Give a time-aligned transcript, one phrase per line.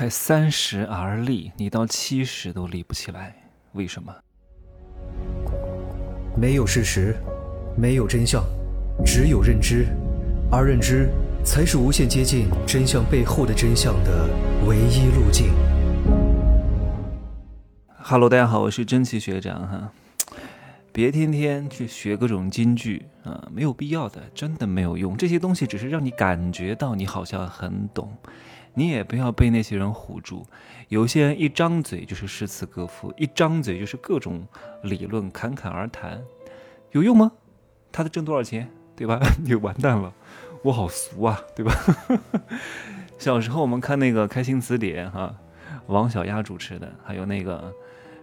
[0.00, 3.36] 才三十而立，你到七十都立不起来，
[3.72, 4.10] 为什么？
[6.34, 7.14] 没有事实，
[7.76, 8.42] 没有真相，
[9.04, 9.88] 只有认知，
[10.50, 11.10] 而认知
[11.44, 14.26] 才是无限接近真相背后的真相的
[14.66, 15.52] 唯一路径。
[17.98, 19.92] Hello，大家好，我是真奇学长哈。
[20.92, 25.14] 别天天去学各种金句啊，没有必要的，真的没有用。
[25.14, 28.10] 这些东西只是让你感觉到你好像很懂，
[28.74, 30.46] 你也不要被那些人唬住。
[30.88, 34.46] 有些人一张嘴就是诗词歌赋，一张嘴就是各种
[34.82, 36.22] 理论侃侃而谈，
[36.92, 37.32] 有用吗？
[37.92, 39.20] 他挣多少钱，对吧？
[39.44, 40.12] 你完蛋了，
[40.62, 41.72] 我好俗啊，对吧？
[43.18, 45.34] 小时候我们看那个《开心词典》哈，
[45.86, 47.72] 王小丫主持的，还有那个。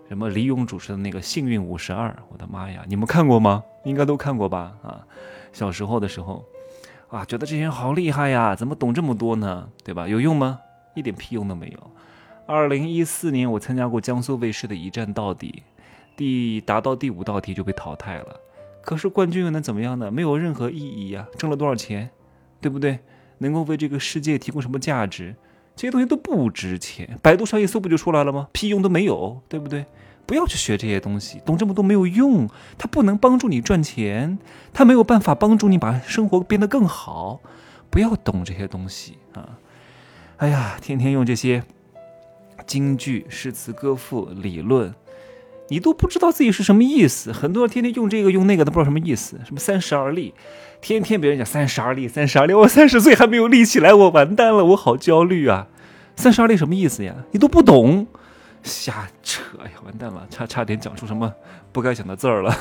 [0.09, 3.61] 什么李咏主持的那个《幸运五十二》，我的妈呀，你们看过吗？
[3.83, 4.71] 应该都看过吧？
[4.81, 5.05] 啊，
[5.51, 6.45] 小时候的时候，
[7.09, 9.69] 啊，觉得这些人好厉害呀，怎么懂这么多呢？
[9.83, 10.07] 对吧？
[10.07, 10.59] 有用吗？
[10.93, 11.91] 一点屁用都没有。
[12.45, 15.63] 二零一四年我参加过江苏卫视的一站到底，
[16.15, 18.39] 第达到第五道题就被淘汰了。
[18.81, 20.09] 可是冠军又能怎么样呢？
[20.11, 22.09] 没有任何意义呀，挣了多少钱，
[22.59, 22.99] 对不对？
[23.39, 25.35] 能够为这个世界提供什么价值？
[25.75, 28.47] 这些东西都不值钱，百度上一搜不就出来了吗？
[28.51, 29.85] 屁用都没有，对不对？
[30.27, 32.47] 不要去学这些东西，懂这么多没有用，
[32.77, 34.37] 它不能帮助你赚钱，
[34.73, 37.39] 它没有办法帮助你把生活变得更好。
[37.89, 39.57] 不要懂这些东西啊！
[40.37, 41.63] 哎呀，天天用这些
[42.67, 44.93] 京剧、诗词歌赋、理论，
[45.69, 47.31] 你都不知道自己是什么意思。
[47.31, 49.39] 很多人天天用这个用那个，都不知道什么意思。
[49.45, 50.33] 什么三十而立。
[50.81, 55.67] 天天别人讲三十而立，三十而立，我三十岁还没有立起来，我完蛋了，我好焦虑啊！
[56.17, 57.15] 三十而立什么意思呀？
[57.31, 58.05] 你都不懂，
[58.63, 59.71] 瞎扯呀！
[59.85, 61.33] 完蛋了，差差点讲出什么
[61.71, 62.53] 不该讲的字儿了。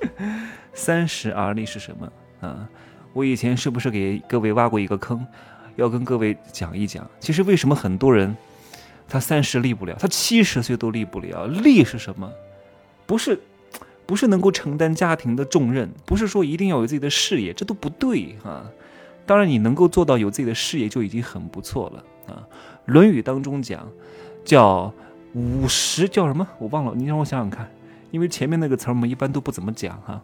[0.74, 2.68] 三十而立是什么啊？
[3.12, 5.26] 我以前是不是给各位挖过一个坑？
[5.76, 8.36] 要跟各位讲一讲，其实为什么很多人
[9.08, 11.46] 他三十立不了，他七十岁都立不了？
[11.46, 12.30] 立是什么？
[13.06, 13.40] 不是。
[14.06, 18.64] 不是能够承担家庭的重任，不是说一定要有自己的事业，这都不对啊。
[19.26, 22.46] 当然，你能够做到有自己的事业就已经很不错了啊。
[22.84, 23.90] 《论语》当中讲，
[24.46, 24.90] 叫
[25.34, 26.48] 五十叫什么？
[26.58, 27.68] 我忘了，你让我想想看，
[28.10, 30.22] 因为前面那个词儿我们一般都不怎么讲哈。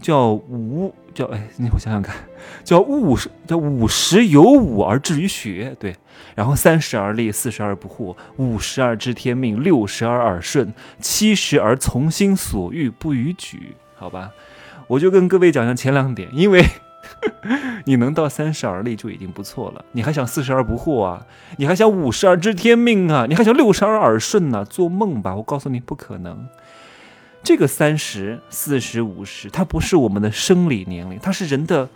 [0.00, 2.16] 叫五叫哎，你我想想看，
[2.64, 5.94] 叫五十叫五十有五而志于学，对，
[6.34, 14.30] 然后三十而立，四十而不惑，五十而知天命，六十而耳顺，七十而从心所欲不逾矩，好吧？
[14.86, 16.64] 我就跟各位讲讲前两点，因为
[17.86, 21.26] 你能到三十而立就已经不错了，你还想四十而不惑啊？
[21.56, 23.26] 你还想五十而知天命啊？
[23.28, 24.64] 你还想六十而耳顺呢？
[24.64, 25.34] 做梦吧！
[25.34, 26.46] 我告诉你，不可能。
[27.42, 31.88] 这个三十四十五十，它不是我们的生理年龄，它是人的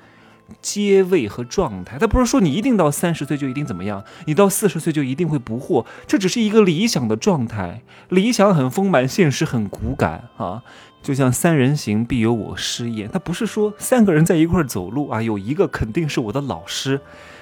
[0.60, 1.98] 阶位和状态。
[1.98, 7.82] 它不是说你一定到三十岁就一定怎么样，你到四十岁就一定会不惑，这只是一个理想的状态。
[8.08, 10.62] 理想很丰满，现实很骨感啊！
[11.02, 17.00] 就像三人行必有我师焉，它不是说三个人在一块儿走路啊，有一个肯定是我的老师。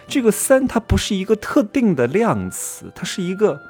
[0.08, 3.60] 这个三，它不是一个特定的量词，它是一个。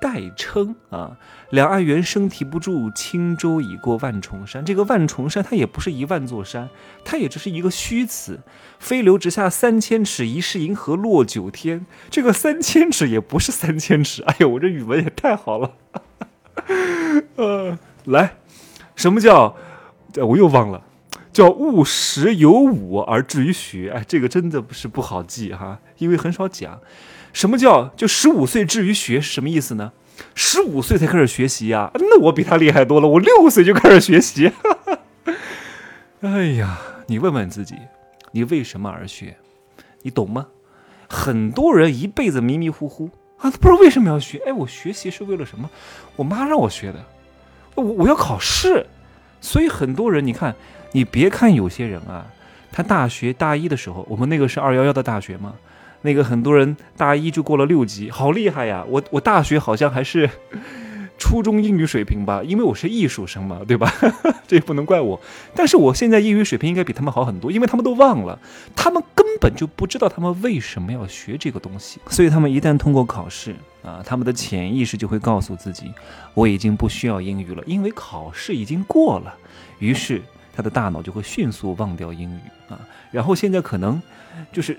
[0.00, 1.16] 代称啊，
[1.50, 4.64] 两岸猿声啼不住，轻舟已过万重山。
[4.64, 6.68] 这个万重山，它也不是一万座山，
[7.04, 8.40] 它也只是一个虚词。
[8.78, 11.86] 飞流直下三千尺，疑是银河落九天。
[12.10, 14.22] 这个三千尺也不是三千尺。
[14.22, 15.72] 哎呦，我这语文也太好了。
[17.36, 18.36] 呃，来，
[18.94, 19.56] 什么叫？
[20.14, 20.82] 我又忘了，
[21.32, 23.90] 叫务实有五而至于学。
[23.90, 26.80] 哎，这个真的不是不好记哈，因为很少讲。
[27.38, 29.92] 什么叫就十五岁至于学是什么意思呢？
[30.34, 31.88] 十五岁才开始学习呀？
[31.94, 34.50] 那我比他厉害多了，我六岁就开始学习。
[36.20, 37.76] 哎呀，你问问自己，
[38.32, 39.36] 你为什么而学？
[40.02, 40.48] 你懂吗？
[41.08, 44.42] 很多人一辈子迷迷糊糊啊，不知道为什么要学。
[44.44, 45.70] 哎，我学习是为了什么？
[46.16, 46.98] 我妈让我学的。
[47.76, 48.84] 我我要考试，
[49.40, 50.56] 所以很多人你看，
[50.90, 52.26] 你别看有些人啊，
[52.72, 55.54] 他大学大一的时候，我们那个是二幺幺的大学嘛？
[56.02, 58.84] 那个很多人大一就过了六级，好厉害呀！
[58.88, 60.30] 我我大学好像还是
[61.18, 63.92] 初中英语水平吧，因为我是艺术生嘛，对吧？
[64.46, 65.20] 这也不能怪我。
[65.54, 68.38] 但是我现在英语水平应该比他们好很多，因为他们都忘了，
[68.76, 71.98] 他们根本就不知道他们为什么要学这个东西。
[72.08, 75.92] 所以他们一旦通过考试啊，他们的潜意识就会告诉自己，
[76.34, 79.34] 我已经不需要英语了，因为考试已经过了。
[79.80, 80.22] 于是
[80.54, 82.40] 他的大脑就会迅速忘掉英语
[82.72, 82.78] 啊，
[83.10, 84.00] 然后现在可能。
[84.52, 84.78] 就是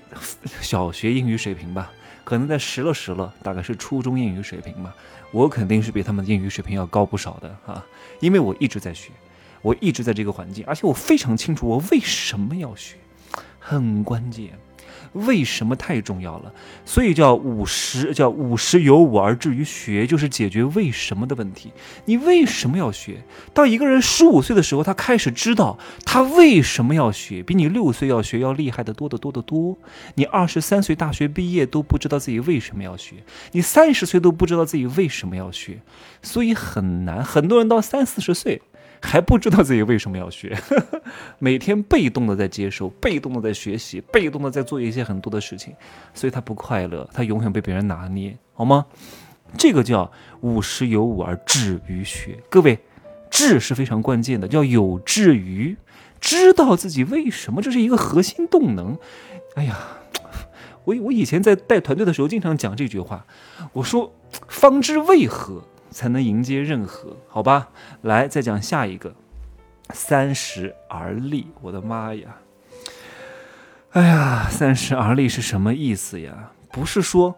[0.60, 1.90] 小学英语水平吧，
[2.24, 4.94] 可能在实了实了，大概是初中英语水平吧。
[5.32, 7.84] 我肯定是比他们的英语水平要高不少的啊，
[8.18, 9.10] 因为我一直在学，
[9.62, 12.96] 我一直在这个环境，而且我非常清楚我为什么要学，
[13.58, 14.58] 很关键。
[15.12, 16.52] 为什么太重要了，
[16.84, 21.72] 所以叫五十，叫五十有五而志于学，就是解决为什么的问题。
[22.04, 23.22] 你为什么要学？
[23.52, 29.76] 当一个人十五岁的时候，他开始知道他为什么要学，比你六岁要学要厉害的多得多得多。
[30.14, 33.16] 你二十三岁大学毕业都不知道自己为什么要学，
[33.52, 35.80] 你三十岁都不知道自己为什么要学，
[36.22, 37.24] 所以很难。
[37.24, 38.62] 很多人到三四十岁。
[39.02, 40.56] 还不知道自己为什么要学，
[41.38, 45.74] 每天被动的在接受，被动的在学习，被动的在做一些很多的事情，
[46.14, 48.86] 所以他不快乐，他永远被别人拿捏，好吗？
[49.56, 50.10] 这个叫
[50.42, 52.38] 五十有五而志于学。
[52.48, 52.78] 各位，
[53.30, 55.76] 志是非常关键的，叫有志于，
[56.20, 58.96] 知道自己为什么，这是一个核心动能。
[59.54, 59.76] 哎呀，
[60.84, 63.26] 我我以前在带团队的时候经常讲这句话，
[63.72, 64.14] 我说
[64.46, 65.64] 方知为何。
[65.90, 67.68] 才能迎接任何，好吧？
[68.02, 69.14] 来，再讲下一个，
[69.92, 71.48] 三十而立。
[71.60, 72.36] 我的妈呀！
[73.90, 76.52] 哎呀，三十而立是什么意思呀？
[76.70, 77.36] 不是说。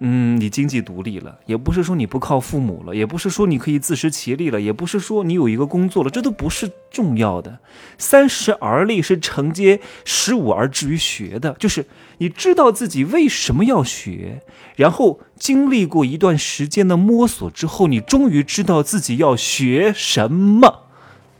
[0.00, 7.58] 嗯，你经济独立了，也不是说你不靠父母了，也不是说你可以自食其力了，也不是说你有一个工作了，这都不是重要的。
[7.98, 11.84] 三十而立是承接十五而志于学的，就是
[12.18, 14.42] 你知道自己为什么要学，
[14.76, 20.84] 然后经历过一段时间的摸索之后，你终于知道自己要学什么，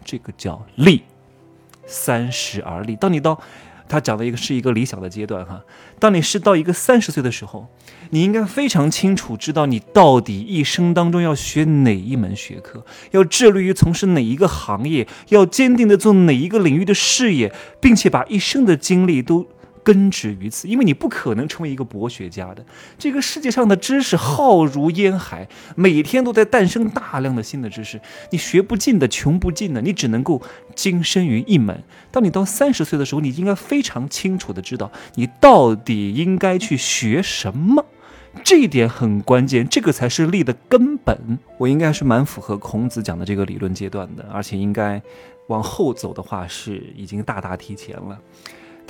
[0.05, 1.03] 这个叫立。
[1.87, 3.41] 三十而立，当你到。
[3.89, 5.63] 他讲的一个是一个理想的阶段哈，
[5.99, 7.67] 当你是到一个三十岁的时候，
[8.11, 19.47] 你应该非常清楚知道你到底一生当中要学哪一门学科，要致力于从事哪一个行业，要坚定的做哪一个领域的事业，并且把一生的精力都。
[19.83, 22.65] 根植于此，因为你不可能成为一个博学家的。
[22.99, 30.43] 这个世界上的知识浩如烟海，每天都在诞生大量的新的知识，你学不尽的，穷不尽的，你只能够
[30.75, 31.83] 精深于一门。
[32.11, 37.85] 当你到三十岁的时候，你应该非常清楚的知道你到底应该去学什么，
[38.45, 41.39] 这一点很关键，这个才是力的根本。
[41.59, 45.01] 我应该是蛮符合孔子讲的这个理论阶段的，而且应该
[45.49, 48.19] 往后走的话是已经大大提前了。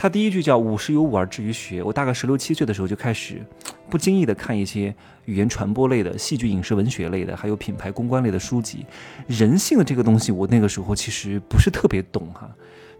[0.00, 1.82] 他第一句叫“五十有五而志于学”。
[1.84, 3.44] 我大概十六七岁的时候就开始
[3.90, 8.86] 不经意的看一些语言传播类的、戏剧影视文学类的，还有品牌公关类的书籍。
[9.26, 12.48] 人性的这个东西，我那个时候其实不是特别懂哈，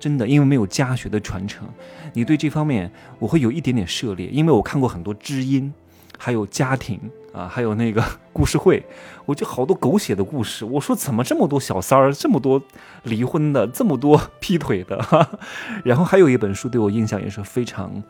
[0.00, 1.68] 真的，因为没有家学的传承。
[2.14, 2.90] 你对这方面
[3.20, 5.72] 我会有一点点涉猎，因为我看过很多知音。
[6.18, 7.00] 还有家庭
[7.32, 8.04] 啊，还有那个
[8.34, 8.84] 故事会，
[9.24, 10.64] 我就好多狗血的故事。
[10.64, 12.60] 我说怎么这么多小三儿，这么多
[13.04, 15.00] 离婚的，这么多 劈腿的？
[15.00, 15.38] 哈 哈
[15.84, 18.02] 然后还有一本书对我印象也是非常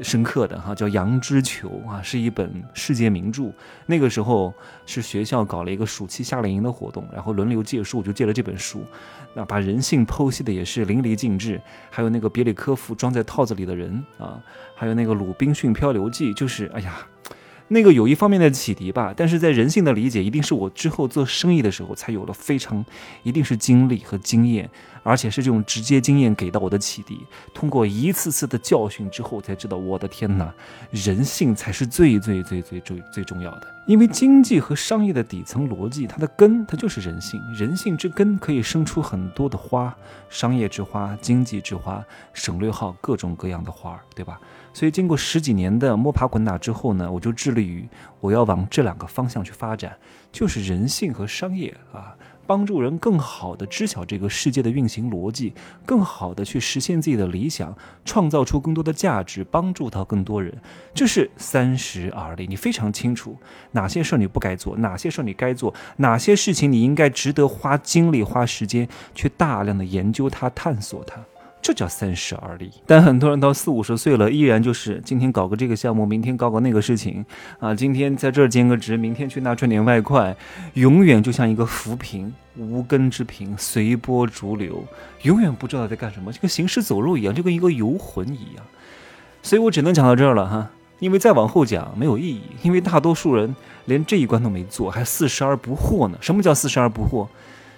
[0.00, 3.50] 深刻的哈，叫《羊脂球》啊，是一本世界名著。
[3.86, 4.54] 那个时候
[4.86, 8.82] 是学校搞了一个暑期夏令营的活动，然后轮流借书，我就借了这本书。
[9.34, 11.60] 那把人性剖析的也是淋漓尽致，
[11.90, 14.40] 还有那个别里科夫装在套子里的人啊，
[14.74, 16.96] 还有那个《鲁滨逊漂流记》，就是哎呀。
[17.68, 22.84] 那个有一方面的启迪吧，但是在人性的理解，一定是我之后做生意的时候才有了非常，
[23.22, 24.68] 一定是经历和经验，
[25.02, 27.20] 而且是这种直接经验给到我的启迪。
[27.52, 30.52] 通过一次次的教训之后，才知道我的天哪，
[30.90, 33.74] 人性才是最最最最最最重要的。
[33.86, 39.94] 因为经济和商业的底层逻辑，它的根它就是人性，人性之根可以生出很多的花，
[40.28, 42.04] 商业之花、经济之花，
[42.34, 44.38] 省略号各种各样的花儿，对吧？
[44.72, 47.88] 所以，经过十几年的摸爬滚打之后呢，我就致力于
[48.20, 49.96] 我要往这两个方向去发展，
[50.30, 52.14] 就是人性和商业啊，
[52.46, 55.52] 帮助人更好的知晓这个世界的运行逻辑，
[55.84, 60.56] 更好的去实现自己的理想，创造出更多的价值，帮助到更多人。
[60.94, 63.36] 这是三十而立，你非常清楚
[63.72, 71.16] 哪些事儿你不该做，哪些事儿你该做，哪些事情你应该值得花精力、花时间去大量的研究它、探索它。
[71.60, 77.24] 这叫三十而立，但很多人到四五十岁了，依然就是今天搞个这个项目，明天搞个那个事情，
[77.58, 80.34] 啊，今天在这儿兼个职，明天去那赚点外快，
[80.74, 84.82] 永远就像一个浮萍，无根之萍，随波逐流，
[85.22, 88.64] 永远不知道在干什么，就跟行尸走肉一样，就跟一个游魂一样。
[89.42, 93.54] 所以我只能讲到这儿了哈，因为再往后讲没有意义，因为大多数人
[93.86, 96.16] 连这一关都没做，还四十而不惑呢。
[96.20, 97.26] 什么叫四十而不惑？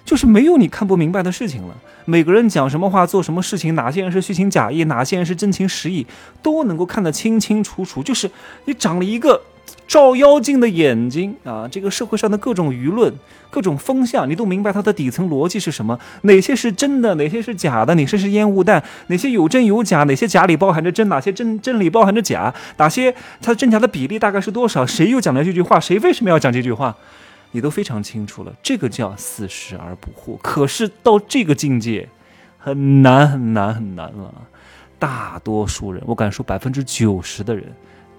[0.03, 1.75] 就是没有你看不明白的事情了。
[2.05, 6.05] 每个人讲什么话、做什么事情，哪些人是虚情假意，哪些人是真情实意，
[6.41, 8.01] 都能够看得清清楚楚。
[8.01, 8.29] 就是
[8.65, 9.39] 你长了一个
[9.87, 11.67] 照妖镜的眼睛啊！
[11.69, 13.13] 这个社会上的各种舆论、
[13.49, 15.97] 各种风向，你都明白它的底层逻辑是什么？
[16.23, 17.13] 哪些是真的？
[17.15, 17.93] 哪些是假的？
[17.95, 18.83] 哪些是烟雾弹？
[19.07, 20.03] 哪些有真有假？
[20.05, 21.07] 哪些假里包含着真？
[21.07, 22.53] 哪些真真里包含着假？
[22.77, 24.85] 哪些它真假的比例大概是多少？
[24.85, 25.79] 谁又讲了这句话？
[25.79, 26.95] 谁为什么要讲这句话？
[27.51, 30.37] 你都非常清楚了，这个叫四十而不惑。
[30.41, 32.07] 可是到这个境界，
[32.57, 34.33] 很难很难很难了。
[34.97, 37.65] 大多数人，我敢说百分之九十的人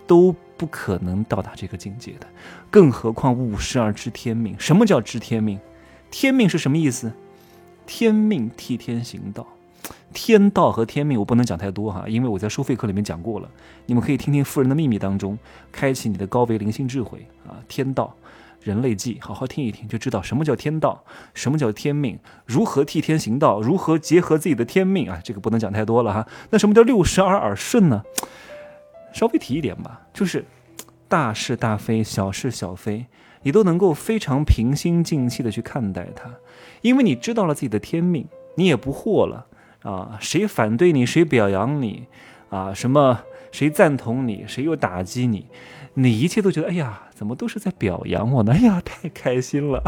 [0.07, 2.27] 都不可能到达这个境界的，
[2.71, 4.55] 更何况五十而知天命。
[4.59, 5.59] 什么叫知天命？
[6.11, 7.13] 天命是什么意思？
[7.87, 9.47] 天命替天行道。
[10.13, 13.49] 天道和天命我不能讲太多哈，因为我在收费课里面讲过了。
[13.87, 15.39] 你们可以听听《富人的秘密》当中，
[15.73, 17.57] 开启你的高维灵性智慧啊。
[17.67, 18.15] 天道，
[18.63, 21.05] 人类记，好好听一听就知道什么叫天道，
[21.35, 25.21] 什么叫天命，如何替天行道，如何结合自己的天命啊。
[25.25, 26.27] 这个不能讲太多了哈。
[26.51, 28.03] 那什么叫六十而耳顺呢？
[29.13, 30.45] 稍微提一点吧，就是
[31.09, 33.07] 大是大非，小是小非，
[33.43, 36.31] 你都能够非常平心静气的去看待它，
[36.81, 39.47] 因为你知道了自己的天命，你也不惑了。
[39.83, 42.07] 啊，谁反对你，谁表扬你，
[42.51, 43.21] 啊，什么
[43.53, 45.47] 谁赞同你，谁又打击你，
[45.95, 48.53] 你一切都觉得，哎呀，怎么都是在表扬我呢？
[48.53, 49.81] 哎呀，太开心了！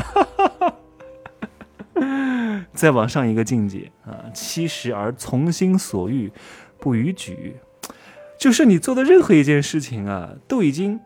[2.73, 6.31] 再往上一个境界啊，七十而从心所欲，
[6.79, 7.57] 不逾矩，
[8.39, 11.01] 就是你做的任何一件事情啊，都已经，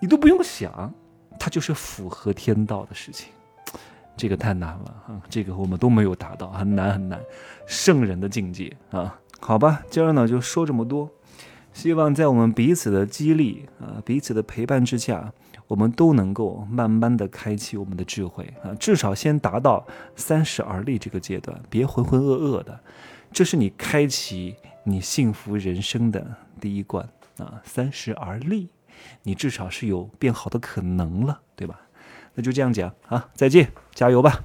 [0.00, 0.92] 你都不用想，
[1.38, 3.28] 它就是符合天道的事情。
[4.16, 5.20] 这个太难了啊！
[5.28, 7.20] 这个我们都没有达到，很难很难，
[7.66, 9.18] 圣人的境界啊！
[9.40, 11.10] 好吧，今儿呢就说这么多，
[11.74, 15.30] 希望在我们彼此的激励啊、彼此的陪伴之下，
[15.66, 22.80] 我们都能够慢慢的开启我们的智慧啊，至少先达到三十而立这个阶段，别浑浑噩噩的，
[23.32, 24.54] 这是你开启
[24.84, 26.24] 你幸福人生的
[26.60, 27.06] 第一关
[27.38, 27.60] 啊！
[27.64, 28.68] 三十而立，
[29.24, 31.80] 你至少是有变好的可能了，对吧？
[32.34, 34.44] 那就这样讲啊，再见，加油吧。